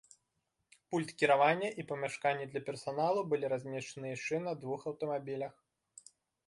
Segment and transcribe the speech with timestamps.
[0.93, 5.53] Пульт кіравання і памяшканні для персаналу былі размешчаны яшчэ на двух аўтамабілях.